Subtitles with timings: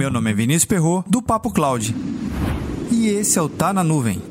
[0.00, 1.94] Meu nome é Vinícius Perro do Papo Cloud.
[2.90, 4.22] E esse é o Tá na Nuvem.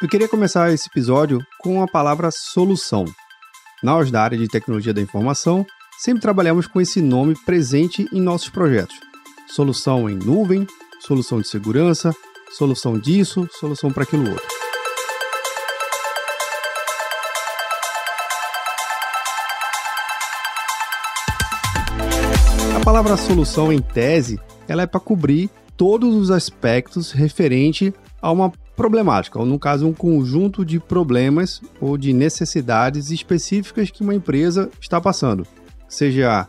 [0.00, 3.04] Eu queria começar esse episódio com a palavra solução.
[3.82, 5.66] Nós, da área de tecnologia da informação,
[5.98, 8.94] sempre trabalhamos com esse nome presente em nossos projetos.
[9.48, 10.68] Solução em nuvem,
[11.00, 12.14] solução de segurança,
[12.52, 14.46] solução disso, solução para aquilo outro.
[22.76, 28.52] A palavra solução em tese, ela é para cobrir todos os aspectos referente a uma
[28.76, 34.70] problemática, ou no caso, um conjunto de problemas ou de necessidades específicas que uma empresa
[34.80, 35.46] está passando,
[35.88, 36.48] seja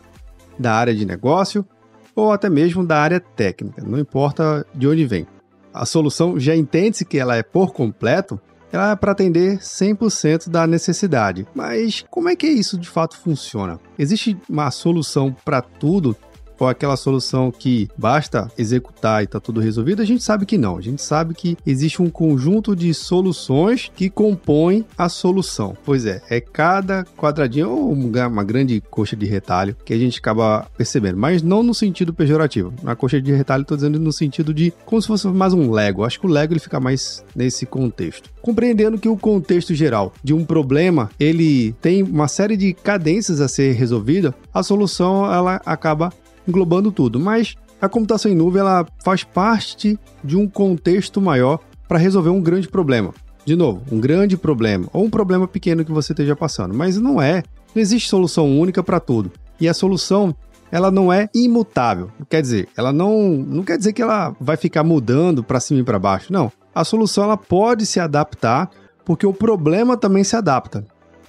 [0.58, 1.66] da área de negócio
[2.14, 5.26] ou até mesmo da área técnica, não importa de onde vem.
[5.74, 8.40] A solução já entende-se que ela é por completo,
[8.72, 11.46] ela é para atender 100% da necessidade.
[11.52, 13.80] Mas como é que isso de fato funciona?
[13.98, 16.16] Existe uma solução para tudo
[16.58, 20.76] ou aquela solução que basta executar e está tudo resolvido, a gente sabe que não.
[20.76, 25.76] A gente sabe que existe um conjunto de soluções que compõem a solução.
[25.84, 30.66] Pois é, é cada quadradinho ou uma grande coxa de retalho que a gente acaba
[30.76, 32.72] percebendo, mas não no sentido pejorativo.
[32.82, 36.04] Na coxa de retalho, estou dizendo no sentido de como se fosse mais um Lego.
[36.04, 38.30] Acho que o Lego ele fica mais nesse contexto.
[38.40, 43.48] Compreendendo que o contexto geral de um problema ele tem uma série de cadências a
[43.48, 46.12] ser resolvida, a solução ela acaba
[46.46, 51.98] englobando tudo, mas a computação em nuvem ela faz parte de um contexto maior para
[51.98, 53.12] resolver um grande problema.
[53.44, 57.20] De novo, um grande problema ou um problema pequeno que você esteja passando, mas não
[57.20, 57.42] é,
[57.74, 59.30] não existe solução única para tudo.
[59.60, 60.34] E a solução
[60.72, 62.10] ela não é imutável.
[62.28, 65.84] Quer dizer, ela não não quer dizer que ela vai ficar mudando para cima e
[65.84, 66.32] para baixo.
[66.32, 66.50] Não.
[66.74, 68.70] A solução ela pode se adaptar
[69.04, 70.84] porque o problema também se adapta.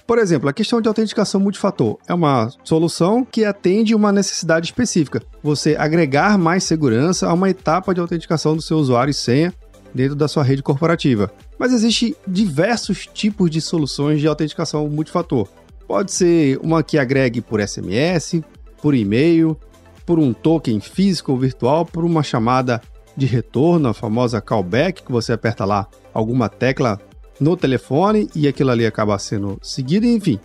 [0.06, 5.20] Por exemplo, a questão de autenticação multifator é uma solução que atende uma necessidade específica.
[5.42, 9.52] Você agregar mais segurança a uma etapa de autenticação do seu usuário e senha
[9.92, 11.32] dentro da sua rede corporativa.
[11.58, 15.48] Mas existem diversos tipos de soluções de autenticação multifator.
[15.88, 18.42] Pode ser uma que agregue por SMS,
[18.80, 19.58] por e-mail,
[20.04, 22.80] por um token físico ou virtual, por uma chamada
[23.16, 27.00] de retorno, a famosa callback, que você aperta lá alguma tecla
[27.40, 30.38] no telefone e aquilo ali acaba sendo seguido, enfim.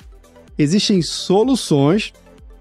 [0.57, 2.13] Existem soluções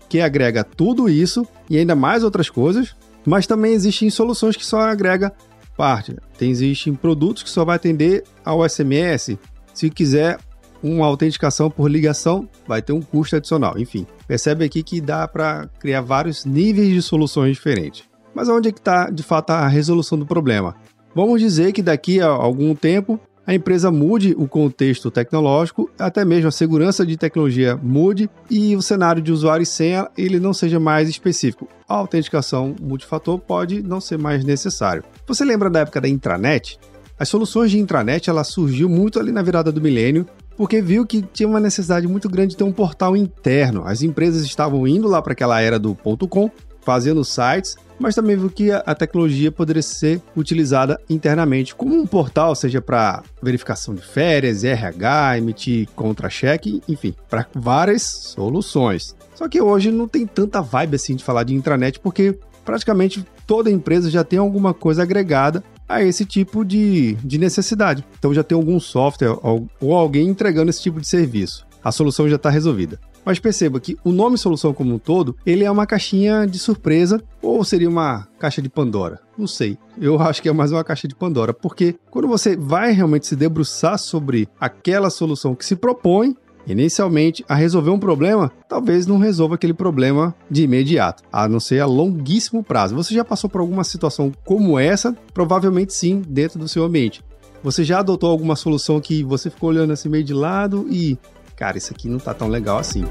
[0.09, 4.81] que agrega tudo isso e ainda mais outras coisas, mas também existem soluções que só
[4.81, 5.33] agrega
[5.77, 6.17] parte.
[6.39, 9.39] Tem, existem produtos que só vai atender ao SMS.
[9.73, 10.39] Se quiser
[10.83, 13.79] uma autenticação por ligação, vai ter um custo adicional.
[13.79, 18.05] Enfim, percebe aqui que dá para criar vários níveis de soluções diferentes.
[18.35, 20.77] Mas onde é que está, de fato, a resolução do problema?
[21.15, 26.49] Vamos dizer que daqui a algum tempo a empresa mude o contexto tecnológico, até mesmo
[26.49, 30.79] a segurança de tecnologia mude e o cenário de usuário e senha ele não seja
[30.79, 31.69] mais específico.
[31.89, 35.03] A autenticação multifator pode não ser mais necessário.
[35.27, 36.79] Você lembra da época da intranet?
[37.19, 41.23] As soluções de intranet ela surgiu muito ali na virada do milênio, porque viu que
[41.23, 43.83] tinha uma necessidade muito grande de ter um portal interno.
[43.85, 46.51] As empresas estavam indo lá para aquela era do ponto .com,
[46.83, 52.55] fazendo sites mas também viu que a tecnologia poderia ser utilizada internamente como um portal,
[52.55, 59.15] seja para verificação de férias, RH, emitir contra-cheque, enfim, para várias soluções.
[59.35, 63.71] Só que hoje não tem tanta vibe assim de falar de intranet, porque praticamente toda
[63.71, 68.03] empresa já tem alguma coisa agregada a esse tipo de, de necessidade.
[68.19, 71.67] Então já tem algum software ou, ou alguém entregando esse tipo de serviço.
[71.85, 72.99] A solução já está resolvida.
[73.25, 77.23] Mas perceba que o nome solução como um todo, ele é uma caixinha de surpresa
[77.43, 79.21] ou seria uma caixa de Pandora?
[79.37, 79.77] Não sei.
[80.01, 83.37] Eu acho que é mais uma caixa de Pandora, porque quando você vai realmente se
[83.37, 86.35] debruçar sobre aquela solução que se propõe,
[86.67, 91.81] inicialmente a resolver um problema, talvez não resolva aquele problema de imediato, a não ser
[91.81, 92.95] a longuíssimo prazo.
[92.95, 95.17] Você já passou por alguma situação como essa?
[95.33, 97.23] Provavelmente sim, dentro do seu ambiente.
[97.63, 101.19] Você já adotou alguma solução que você ficou olhando assim meio de lado e
[101.61, 103.05] cara, isso aqui não tá tão legal assim.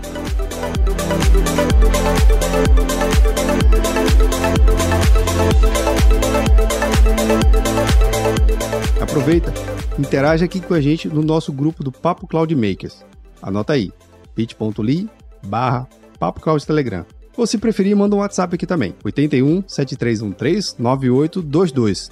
[8.99, 9.53] Aproveita,
[9.99, 13.05] interage aqui com a gente no nosso grupo do Papo Cloud Makers.
[13.39, 13.91] Anota aí,
[14.35, 15.07] bit.ly
[15.45, 15.87] barra
[16.17, 17.05] Papo Cloud Telegram.
[17.37, 22.11] Ou se preferir, manda um WhatsApp aqui também, 81 7313 9822.